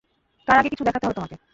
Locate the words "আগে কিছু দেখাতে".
0.57-1.05